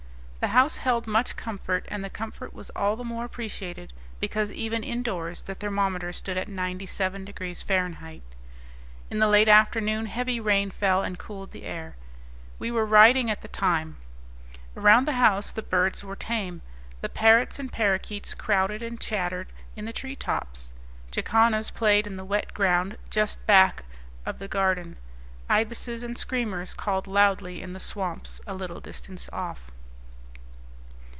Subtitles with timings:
[0.41, 4.83] The house held much comfort; and the comfort was all the more appreciated because even
[4.83, 7.93] indoors the thermometer stood at 97 degrees F.
[9.11, 11.95] In the late afternoon heavy rain fell, and cooled the air.
[12.57, 13.97] We were riding at the time.
[14.75, 16.63] Around the house the birds were tame:
[17.01, 20.73] the parrots and parakeets crowded and chattered in the tree tops;
[21.11, 23.83] jacanas played in the wet ground just back
[24.25, 24.97] of the garden;
[25.47, 29.69] ibises and screamers called loudly in the swamps a little distance off.